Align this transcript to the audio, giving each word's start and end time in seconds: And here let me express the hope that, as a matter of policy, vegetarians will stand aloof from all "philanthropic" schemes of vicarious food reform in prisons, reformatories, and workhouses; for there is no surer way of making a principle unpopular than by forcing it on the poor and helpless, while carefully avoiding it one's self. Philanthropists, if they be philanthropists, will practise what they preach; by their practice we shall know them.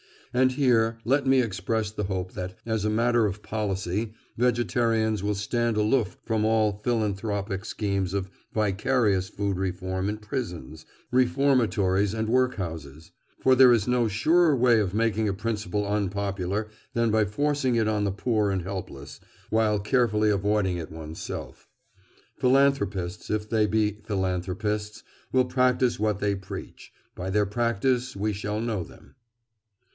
And 0.33 0.53
here 0.53 0.97
let 1.05 1.27
me 1.27 1.41
express 1.43 1.91
the 1.91 2.05
hope 2.05 2.31
that, 2.33 2.55
as 2.65 2.85
a 2.85 2.89
matter 2.89 3.27
of 3.27 3.43
policy, 3.43 4.13
vegetarians 4.37 5.21
will 5.21 5.35
stand 5.35 5.75
aloof 5.77 6.17
from 6.23 6.43
all 6.45 6.79
"philanthropic" 6.79 7.65
schemes 7.65 8.13
of 8.15 8.29
vicarious 8.53 9.27
food 9.29 9.57
reform 9.57 10.09
in 10.09 10.17
prisons, 10.17 10.85
reformatories, 11.11 12.15
and 12.15 12.29
workhouses; 12.29 13.11
for 13.41 13.55
there 13.55 13.73
is 13.73 13.87
no 13.89 14.07
surer 14.07 14.55
way 14.55 14.79
of 14.79 14.93
making 14.95 15.27
a 15.29 15.33
principle 15.35 15.85
unpopular 15.85 16.69
than 16.93 17.11
by 17.11 17.25
forcing 17.25 17.75
it 17.75 17.89
on 17.89 18.03
the 18.05 18.11
poor 18.13 18.49
and 18.51 18.63
helpless, 18.63 19.19
while 19.49 19.79
carefully 19.79 20.31
avoiding 20.31 20.77
it 20.77 20.91
one's 20.91 21.21
self. 21.21 21.67
Philanthropists, 22.39 23.29
if 23.29 23.47
they 23.49 23.67
be 23.67 23.99
philanthropists, 24.05 25.03
will 25.33 25.45
practise 25.45 25.99
what 25.99 26.19
they 26.19 26.33
preach; 26.33 26.91
by 27.15 27.29
their 27.29 27.45
practice 27.45 28.15
we 28.15 28.33
shall 28.33 28.61
know 28.61 28.83
them. 28.83 29.13